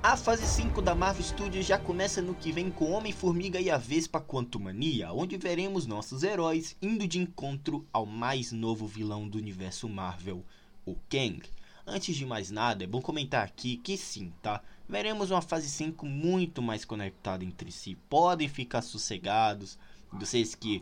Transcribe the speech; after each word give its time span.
A 0.00 0.16
fase 0.16 0.46
5 0.46 0.80
da 0.80 0.94
Marvel 0.94 1.24
Studios 1.24 1.66
já 1.66 1.76
começa 1.76 2.22
no 2.22 2.32
que 2.32 2.52
vem 2.52 2.70
com 2.70 2.92
Homem-Formiga 2.92 3.60
e 3.60 3.68
a 3.68 3.76
Vespa 3.76 4.20
Quantumania, 4.20 5.12
onde 5.12 5.36
veremos 5.36 5.86
nossos 5.86 6.22
heróis 6.22 6.76
indo 6.80 7.06
de 7.06 7.18
encontro 7.18 7.84
ao 7.92 8.06
mais 8.06 8.52
novo 8.52 8.86
vilão 8.86 9.28
do 9.28 9.36
universo 9.36 9.88
Marvel, 9.88 10.44
o 10.86 10.94
Kang. 11.10 11.42
Antes 11.84 12.14
de 12.14 12.24
mais 12.24 12.48
nada, 12.48 12.84
é 12.84 12.86
bom 12.86 13.02
comentar 13.02 13.44
aqui 13.44 13.76
que 13.76 13.96
sim, 13.96 14.32
tá? 14.40 14.62
Veremos 14.88 15.32
uma 15.32 15.42
fase 15.42 15.68
5 15.68 16.06
muito 16.06 16.62
mais 16.62 16.84
conectada 16.84 17.44
entre 17.44 17.72
si. 17.72 17.96
Podem 18.08 18.48
ficar 18.48 18.82
sossegados, 18.82 19.76
vocês 20.12 20.54
que 20.54 20.80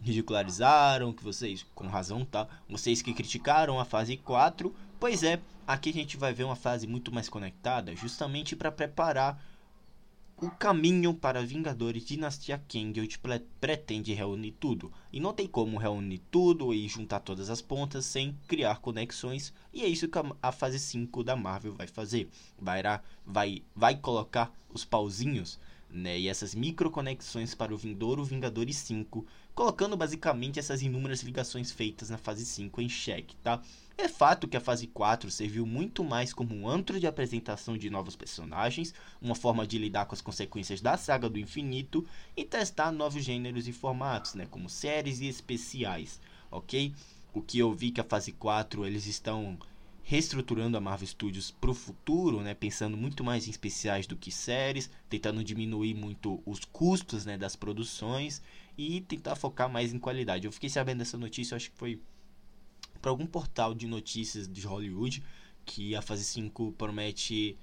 ridicularizaram, 0.00 1.12
que 1.12 1.22
vocês, 1.22 1.66
com 1.74 1.86
razão, 1.86 2.24
tá? 2.24 2.48
Vocês 2.68 3.02
que 3.02 3.12
criticaram 3.12 3.78
a 3.78 3.84
fase 3.84 4.16
4, 4.16 4.74
pois 4.98 5.22
é, 5.22 5.40
aqui 5.66 5.90
a 5.90 5.92
gente 5.92 6.16
vai 6.16 6.32
ver 6.32 6.44
uma 6.44 6.56
fase 6.56 6.86
muito 6.86 7.12
mais 7.12 7.28
conectada, 7.28 7.94
justamente 7.94 8.54
para 8.54 8.72
preparar 8.72 9.42
o 10.36 10.50
caminho 10.50 11.14
para 11.14 11.44
Vingadores 11.44 12.04
Dinastia 12.04 12.62
Kang, 12.68 13.00
onde 13.00 13.18
pretende 13.60 14.12
reunir 14.12 14.52
tudo. 14.52 14.92
E 15.12 15.20
não 15.20 15.32
tem 15.32 15.46
como 15.46 15.78
reunir 15.78 16.20
tudo 16.30 16.74
e 16.74 16.88
juntar 16.88 17.20
todas 17.20 17.48
as 17.48 17.62
pontas 17.62 18.04
sem 18.04 18.36
criar 18.48 18.80
conexões, 18.80 19.52
e 19.72 19.82
é 19.82 19.88
isso 19.88 20.08
que 20.08 20.18
a 20.42 20.52
fase 20.52 20.78
5 20.78 21.22
da 21.22 21.36
Marvel 21.36 21.72
vai 21.72 21.86
fazer. 21.86 22.28
Vai, 22.58 22.82
vai, 23.24 23.62
vai 23.74 23.96
colocar 23.96 24.52
os 24.72 24.84
pauzinhos 24.84 25.58
né, 25.94 26.18
e 26.18 26.28
essas 26.28 26.54
microconexões 26.54 27.54
para 27.54 27.72
o 27.72 27.78
Vindouro 27.78 28.24
Vingadores 28.24 28.76
5, 28.78 29.24
colocando 29.54 29.96
basicamente 29.96 30.58
essas 30.58 30.82
inúmeras 30.82 31.22
ligações 31.22 31.70
feitas 31.70 32.10
na 32.10 32.18
fase 32.18 32.44
5 32.44 32.80
em 32.80 32.88
xeque, 32.88 33.36
tá? 33.36 33.62
É 33.96 34.08
fato 34.08 34.48
que 34.48 34.56
a 34.56 34.60
fase 34.60 34.88
4 34.88 35.30
serviu 35.30 35.64
muito 35.64 36.02
mais 36.02 36.32
como 36.32 36.54
um 36.54 36.68
antro 36.68 36.98
de 36.98 37.06
apresentação 37.06 37.78
de 37.78 37.88
novos 37.88 38.16
personagens, 38.16 38.92
uma 39.22 39.36
forma 39.36 39.64
de 39.64 39.78
lidar 39.78 40.06
com 40.06 40.14
as 40.14 40.20
consequências 40.20 40.80
da 40.80 40.96
saga 40.96 41.28
do 41.28 41.38
infinito 41.38 42.04
e 42.36 42.44
testar 42.44 42.90
novos 42.90 43.22
gêneros 43.22 43.68
e 43.68 43.72
formatos, 43.72 44.34
né, 44.34 44.46
como 44.50 44.68
séries 44.68 45.20
e 45.20 45.28
especiais, 45.28 46.20
ok? 46.50 46.92
O 47.32 47.40
que 47.40 47.58
eu 47.58 47.72
vi 47.72 47.92
que 47.92 48.00
a 48.00 48.04
fase 48.04 48.32
4 48.32 48.84
eles 48.84 49.06
estão 49.06 49.56
reestruturando 50.06 50.76
a 50.76 50.80
Marvel 50.80 51.08
Studios 51.08 51.50
para 51.50 51.70
o 51.70 51.74
futuro, 51.74 52.42
né, 52.42 52.52
pensando 52.52 52.94
muito 52.94 53.24
mais 53.24 53.46
em 53.46 53.50
especiais 53.50 54.06
do 54.06 54.14
que 54.14 54.30
séries, 54.30 54.90
tentando 55.08 55.42
diminuir 55.42 55.94
muito 55.94 56.42
os 56.44 56.60
custos 56.64 57.24
né, 57.24 57.38
das 57.38 57.56
produções 57.56 58.42
e 58.76 59.00
tentar 59.00 59.34
focar 59.34 59.68
mais 59.68 59.94
em 59.94 59.98
qualidade. 59.98 60.46
Eu 60.46 60.52
fiquei 60.52 60.68
sabendo 60.68 60.98
dessa 60.98 61.16
notícia, 61.16 61.56
acho 61.56 61.70
que 61.70 61.78
foi 61.78 62.00
para 63.00 63.10
algum 63.10 63.26
portal 63.26 63.74
de 63.74 63.86
notícias 63.86 64.46
de 64.46 64.66
Hollywood 64.66 65.22
que 65.64 65.96
a 65.96 66.02
fase 66.02 66.24
5 66.24 66.72
promete 66.72 67.56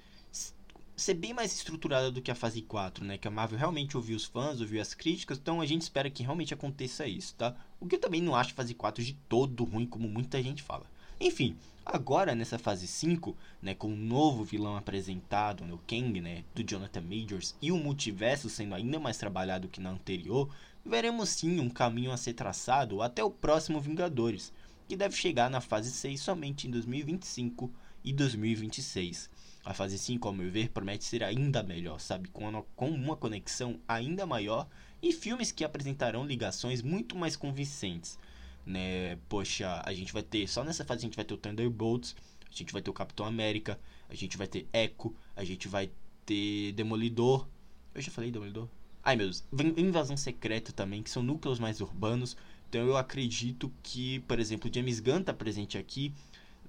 ser 0.95 1.14
bem 1.14 1.34
mais 1.34 1.53
estruturada 1.53 2.12
do 2.12 2.22
que 2.22 2.31
a 2.31 2.36
fase 2.36 2.62
4, 2.62 3.03
né? 3.06 3.17
Que 3.17 3.28
a 3.28 3.31
Marvel 3.31 3.58
realmente 3.58 3.97
ouviu 3.97 4.16
os 4.16 4.25
fãs, 4.25 4.62
ouviu 4.62 4.81
as 4.81 4.94
críticas, 4.94 5.38
então 5.38 5.62
a 5.62 5.66
gente 5.66 5.81
espera 5.81 6.09
que 6.09 6.24
realmente 6.24 6.53
aconteça 6.53 7.07
isso, 7.07 7.35
tá? 7.35 7.56
O 7.80 7.88
que 7.88 7.96
eu 7.96 8.00
também 8.00 8.22
não 8.22 8.35
acho 8.35 8.53
fase 8.53 8.74
4 8.74 9.03
de 9.03 9.13
todo 9.28 9.63
ruim, 9.63 9.85
como 9.85 10.07
muita 10.07 10.41
gente 10.41 10.62
fala. 10.62 10.85
Enfim, 11.24 11.56
agora 11.86 12.34
nessa 12.34 12.58
fase 12.58 12.88
5, 12.88 13.38
né, 13.62 13.76
com 13.76 13.90
o 13.90 13.92
um 13.92 13.96
novo 13.96 14.44
vilão 14.44 14.76
apresentado, 14.76 15.64
né, 15.64 15.72
o 15.72 15.78
Kang, 15.78 16.20
né, 16.20 16.44
do 16.56 16.64
Jonathan 16.64 17.02
Majors, 17.02 17.56
e 17.62 17.72
o 17.72 17.78
multiverso 17.78 18.50
sendo 18.50 18.74
ainda 18.74 19.00
mais 19.00 19.20
trabalhado 19.20 19.68
que 19.68 19.80
na 19.80 19.92
anterior, 19.92 20.50
veremos 20.84 21.30
sim 21.30 21.60
um 21.60 21.70
caminho 21.70 22.12
a 22.12 22.18
ser 22.18 22.34
traçado 22.34 23.04
até 23.04 23.24
o 23.24 23.30
próximo 23.30 23.80
Vingadores, 23.80 24.52
que 24.88 24.98
deve 24.98 25.16
chegar 25.16 25.48
na 25.48 25.62
fase 25.62 25.92
6 25.92 26.20
somente 26.20 26.68
em 26.68 26.72
2025 26.72 27.72
e 28.04 28.12
2026. 28.12 29.30
A 29.64 29.76
fase 29.76 30.00
5, 30.00 30.28
ao 30.28 30.34
meu 30.34 30.50
ver, 30.50 30.70
promete 30.70 31.04
ser 31.04 31.24
ainda 31.24 31.62
melhor, 31.62 32.00
sabe? 32.00 32.30
Com 32.30 32.50
uma, 32.50 32.64
com 32.76 32.90
uma 32.90 33.16
conexão 33.16 33.80
ainda 33.88 34.26
maior 34.26 34.68
e 35.04 35.14
filmes 35.14 35.52
que 35.52 35.64
apresentarão 35.64 36.26
ligações 36.26 36.81
muito 36.81 37.16
mais 37.16 37.36
convincentes. 37.36 38.18
Né? 38.66 39.18
Poxa, 39.28 39.82
a 39.86 39.94
gente 39.94 40.14
vai 40.14 40.24
ter, 40.24 40.48
só 40.48 40.64
nessa 40.64 40.86
fase 40.86 41.00
a 41.00 41.08
gente 41.08 41.16
vai 41.16 41.26
ter 41.26 41.34
o 41.34 41.38
Thunderbolts, 41.38 42.16
a 42.50 42.56
gente 42.56 42.74
vai 42.74 42.82
ter 42.82 42.90
o 42.90 42.94
Capitão 42.94 43.26
América, 43.26 43.80
a 44.10 44.16
gente 44.16 44.38
vai 44.38 44.48
ter 44.48 44.68
Echo, 44.74 45.14
a 45.36 45.44
gente 45.44 45.68
vai 45.68 45.90
ter 46.26 46.74
Demolidor. 46.74 47.48
Eu 47.94 48.02
já 48.02 48.12
falei 48.12 48.32
Demolidor? 48.32 48.68
Ai 49.04 49.16
meu 49.16 49.26
Deus, 49.26 49.44
Invasão 49.78 50.16
Secreta 50.16 50.72
também, 50.72 51.02
que 51.02 51.10
são 51.10 51.24
núcleos 51.24 51.60
mais 51.60 51.82
urbanos. 51.82 52.38
Então 52.70 52.86
eu 52.86 52.96
acredito 52.96 53.72
que, 53.82 54.20
por 54.22 54.40
exemplo, 54.40 54.70
o 54.70 54.74
James 54.74 55.00
Gunn 55.00 55.22
está 55.22 55.34
presente 55.34 55.78
aqui, 55.78 56.14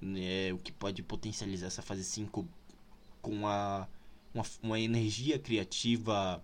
né, 0.00 0.52
o 0.52 0.58
que 0.58 0.72
pode 0.72 1.02
potencializar 1.02 1.68
essa 1.68 1.82
fase 1.82 2.02
5 2.02 2.44
com 3.20 3.46
a, 3.46 3.86
uma, 4.34 4.44
uma 4.62 4.80
energia 4.80 5.38
criativa 5.38 6.42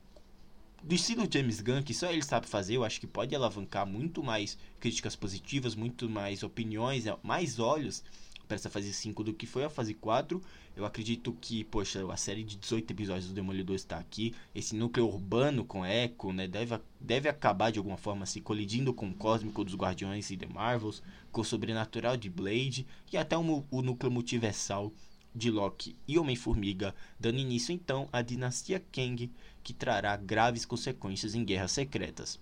do 0.83 0.95
estilo 0.95 1.29
James 1.31 1.61
Gunn, 1.61 1.83
que 1.83 1.93
só 1.93 2.11
ele 2.11 2.23
sabe 2.23 2.47
fazer, 2.47 2.77
eu 2.77 2.85
acho 2.85 3.01
que 3.01 3.07
pode 3.07 3.35
alavancar 3.35 3.87
muito 3.87 4.23
mais 4.23 4.57
críticas 4.79 5.17
positivas, 5.17 5.75
muito 5.75 6.09
mais 6.09 6.43
opiniões, 6.43 7.05
mais 7.23 7.59
olhos 7.59 8.03
para 8.47 8.55
essa 8.55 8.71
fase 8.71 8.93
5 8.93 9.23
do 9.23 9.35
que 9.35 9.47
foi 9.47 9.65
a 9.65 9.71
fase 9.71 9.93
4. 9.93 10.41
Eu 10.75 10.87
acredito 10.87 11.37
que, 11.41 11.65
poxa, 11.65 12.11
a 12.11 12.17
série 12.17 12.43
de 12.43 12.57
18 12.57 12.93
episódios 12.93 13.27
do 13.27 13.35
Demolidor 13.35 13.77
está 13.77 13.99
aqui. 13.99 14.35
Esse 14.55 14.75
núcleo 14.75 15.07
urbano 15.07 15.65
com 15.65 15.85
Echo, 15.85 16.33
né, 16.33 16.49
deve, 16.49 16.81
deve 16.99 17.29
acabar 17.29 17.71
de 17.71 17.79
alguma 17.79 17.99
forma 17.99 18.25
se 18.25 18.41
colidindo 18.41 18.95
com 18.95 19.09
o 19.09 19.15
cósmico 19.15 19.65
dos 19.65 19.75
Guardiões 19.75 20.31
e 20.31 20.37
The 20.37 20.47
Marvels, 20.47 21.03
com 21.31 21.43
o 21.43 21.45
sobrenatural 21.45 22.17
de 22.17 22.31
Blade 22.31 22.87
e 23.13 23.17
até 23.19 23.37
o 23.37 23.43
núcleo 23.83 24.11
multiversal 24.11 24.93
de 25.39 25.51
Loki 25.51 25.97
e 26.07 26.19
Homem-Formiga, 26.19 26.95
dando 27.19 27.39
início 27.39 27.73
então 27.73 28.09
à 28.13 28.21
dinastia 28.21 28.85
Kang, 28.93 29.33
que 29.63 29.73
trará 29.73 30.17
graves 30.17 30.67
consequências 30.67 31.35
em 31.35 31.45
guerras 31.45 31.73
secretas. 31.73 32.39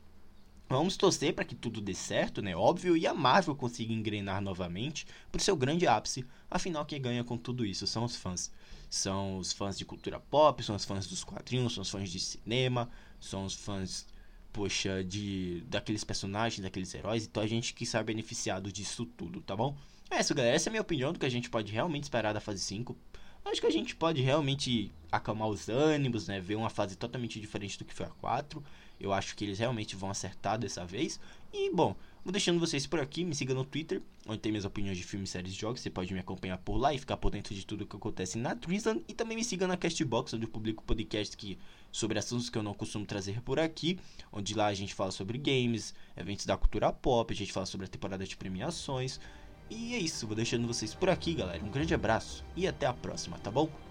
Vamos 0.69 0.97
torcer 0.97 1.33
para 1.33 1.45
que 1.45 1.55
tudo 1.55 1.81
dê 1.81 1.95
certo, 1.95 2.43
né? 2.43 2.57
Óbvio, 2.57 2.97
e 2.97 3.07
a 3.07 3.15
Marvel 3.15 3.55
consiga 3.55 3.93
engrenar 3.93 4.43
novamente 4.43 5.07
para 5.31 5.39
o 5.39 5.43
seu 5.43 5.57
grande 5.57 5.87
ápice. 5.87 6.27
Afinal, 6.51 6.85
quem 6.85 7.01
ganha 7.01 7.23
com 7.23 7.39
tudo 7.39 7.65
isso 7.65 7.87
são 7.87 8.03
os 8.03 8.17
fãs. 8.17 8.51
São 8.91 9.39
os 9.39 9.53
fãs 9.53 9.79
de 9.79 9.85
cultura 9.85 10.19
pop, 10.19 10.61
são 10.65 10.75
os 10.75 10.85
fãs 10.85 11.07
dos 11.07 11.23
quadrinhos, 11.23 11.75
são 11.75 11.83
os 11.83 11.91
fãs 11.91 12.11
de 12.11 12.19
cinema, 12.19 12.91
são 13.21 13.45
os 13.45 13.55
fãs, 13.55 14.07
poxa, 14.53 15.05
de 15.05 15.63
daqueles 15.69 16.05
personagens, 16.05 16.63
daqueles 16.63 16.95
heróis. 16.95 17.25
Então 17.25 17.43
a 17.43 17.47
gente 17.47 17.75
que 17.75 17.85
sai 17.87 18.03
beneficiado 18.03 18.73
disso 18.73 19.05
tudo, 19.05 19.41
tá 19.41 19.55
bom? 19.55 19.77
É 20.11 20.21
isso, 20.21 20.35
galera. 20.35 20.55
Essa 20.55 20.69
é 20.69 20.71
a 20.71 20.73
minha 20.73 20.83
opinião 20.83 21.13
do 21.13 21.19
que 21.19 21.27
a 21.27 21.31
gente 21.31 21.51
pode 21.51 21.73
realmente 21.73 22.05
esperar 22.05 22.33
da 22.33 22.41
fase 22.41 22.61
5. 22.61 22.97
Acho 23.45 23.61
que 23.61 23.67
a 23.67 23.71
gente 23.71 23.95
pode 23.95 24.21
realmente 24.21 24.93
acalmar 25.11 25.49
os 25.49 25.69
ânimos, 25.69 26.27
né? 26.27 26.41
Ver 26.41 26.57
uma 26.57 26.71
fase 26.71 26.97
totalmente 26.97 27.41
diferente 27.41 27.79
do 27.79 27.85
que 27.85 27.95
foi 27.95 28.07
a 28.07 28.11
4. 28.11 28.63
Eu 28.99 29.13
acho 29.13 29.37
que 29.37 29.45
eles 29.45 29.59
realmente 29.59 29.95
vão 29.95 30.11
acertar 30.11 30.59
dessa 30.59 30.85
vez. 30.85 31.21
E, 31.53 31.71
bom, 31.73 31.95
vou 32.27 32.33
deixando 32.33 32.59
vocês 32.59 32.89
por 32.89 32.99
aqui. 32.99 33.25
Me 33.25 33.37
siga 33.37 33.55
no 33.55 33.65
Twitter, 33.65 34.03
onde 34.27 34.41
tem 34.41 34.51
minhas 34.51 34.65
opiniões 34.65 34.99
de 34.99 35.05
filmes, 35.05 35.31
séries 35.31 35.53
e 35.53 35.57
jogos. 35.57 35.81
Você 35.81 35.89
pode 35.89 36.13
me 36.13 36.19
acompanhar 36.19 36.59
por 36.59 36.77
lá 36.77 36.93
e 36.93 36.99
ficar 36.99 37.17
por 37.17 37.31
dentro 37.31 37.55
de 37.55 37.65
tudo 37.65 37.87
que 37.87 37.95
acontece 37.95 38.37
na 38.37 38.57
Treason. 38.57 39.01
E 39.07 39.15
também 39.15 39.37
me 39.37 39.45
siga 39.45 39.65
na 39.69 39.77
Castbox, 39.77 40.35
onde 40.35 40.45
eu 40.45 40.51
publico 40.51 40.83
podcasts 40.83 41.37
que, 41.37 41.57
sobre 41.93 42.19
assuntos 42.19 42.51
que 42.51 42.59
eu 42.59 42.65
não 42.65 42.75
costumo 42.75 43.07
trazer 43.07 43.41
por 43.43 43.61
aqui. 43.61 44.01
Onde 44.33 44.55
lá 44.55 44.67
a 44.67 44.75
gente 44.75 44.93
fala 44.93 45.13
sobre 45.13 45.39
games, 45.39 45.95
eventos 46.17 46.45
da 46.47 46.57
cultura 46.57 46.93
pop, 46.93 47.33
a 47.33 47.37
gente 47.37 47.53
fala 47.53 47.65
sobre 47.65 47.87
a 47.87 47.89
temporada 47.89 48.27
de 48.27 48.37
premiações. 48.37 49.21
E 49.71 49.95
é 49.95 49.99
isso, 49.99 50.27
vou 50.27 50.35
deixando 50.35 50.67
vocês 50.67 50.95
por 50.95 51.09
aqui, 51.09 51.33
galera. 51.33 51.65
Um 51.65 51.71
grande 51.71 51.95
abraço 51.95 52.45
e 52.57 52.67
até 52.67 52.87
a 52.87 52.93
próxima, 52.93 53.39
tá 53.39 53.53
bom? 53.53 53.86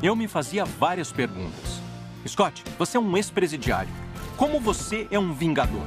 Eu 0.00 0.14
me 0.14 0.28
fazia 0.28 0.64
várias 0.64 1.10
perguntas. 1.10 1.80
Scott, 2.26 2.62
você 2.78 2.96
é 2.96 3.00
um 3.00 3.16
ex-presidiário. 3.16 3.90
Como 4.36 4.60
você 4.60 5.08
é 5.10 5.18
um 5.18 5.32
vingador? 5.32 5.86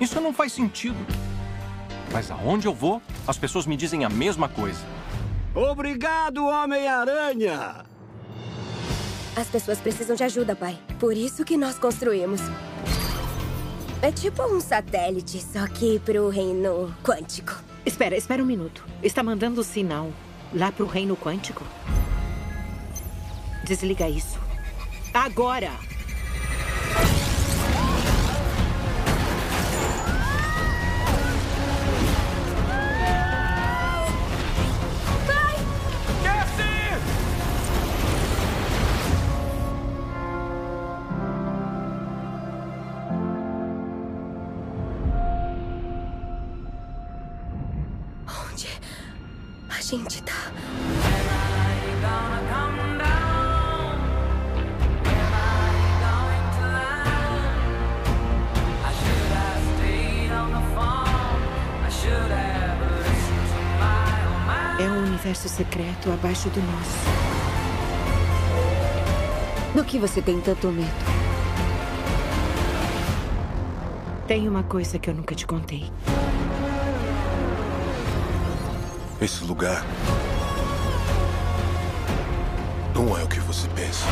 Isso 0.00 0.20
não 0.20 0.32
faz 0.32 0.52
sentido. 0.52 0.96
Mas 2.12 2.28
aonde 2.30 2.66
eu 2.66 2.74
vou, 2.74 3.00
as 3.26 3.38
pessoas 3.38 3.64
me 3.64 3.76
dizem 3.76 4.04
a 4.04 4.08
mesma 4.08 4.48
coisa. 4.48 4.80
Obrigado, 5.54 6.44
Homem-Aranha! 6.44 7.84
As 9.36 9.46
pessoas 9.46 9.78
precisam 9.78 10.16
de 10.16 10.24
ajuda, 10.24 10.56
pai. 10.56 10.76
Por 10.98 11.16
isso 11.16 11.44
que 11.44 11.56
nós 11.56 11.78
construímos. 11.78 12.40
É 14.02 14.10
tipo 14.10 14.42
um 14.42 14.60
satélite, 14.60 15.40
só 15.40 15.68
que 15.68 16.00
pro 16.00 16.28
reino 16.30 16.92
quântico. 17.04 17.54
Espera, 17.84 18.16
espera 18.16 18.42
um 18.42 18.46
minuto. 18.46 18.84
Está 19.02 19.22
mandando 19.22 19.62
sinal 19.62 20.10
lá 20.52 20.72
pro 20.72 20.86
reino 20.86 21.16
quântico? 21.16 21.64
Desliga 23.66 24.08
isso. 24.08 24.38
Agora! 25.12 25.72
Onde 48.52 48.68
a 49.68 49.80
gente 49.80 50.22
tá? 50.22 50.52
Universo 65.06 65.48
secreto 65.48 66.10
abaixo 66.12 66.48
do 66.50 66.60
nosso. 66.60 67.36
Do 69.74 69.84
que 69.84 69.98
você 69.98 70.20
tem 70.20 70.40
tanto 70.40 70.68
medo? 70.68 70.88
Tem 74.26 74.48
uma 74.48 74.62
coisa 74.62 74.98
que 74.98 75.08
eu 75.08 75.14
nunca 75.14 75.34
te 75.34 75.46
contei. 75.46 75.90
Esse 79.20 79.44
lugar 79.44 79.84
não 82.94 83.16
é 83.16 83.22
o 83.22 83.28
que 83.28 83.40
você 83.40 83.68
pensa. 83.68 84.04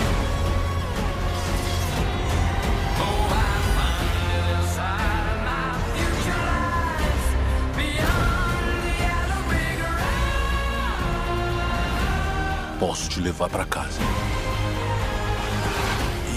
Posso 12.86 13.08
te 13.08 13.19
levar 13.19 13.48
para 13.48 13.64
casa 13.64 13.98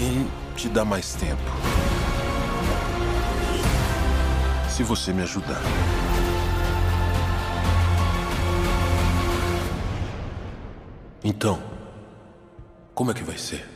e 0.00 0.56
te 0.56 0.66
dar 0.70 0.82
mais 0.82 1.14
tempo. 1.14 1.42
Se 4.66 4.82
você 4.82 5.12
me 5.12 5.20
ajudar. 5.24 5.60
Então, 11.22 11.62
como 12.94 13.10
é 13.10 13.14
que 13.14 13.22
vai 13.22 13.36
ser? 13.36 13.68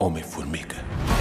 Homem-Formiga. 0.00 1.13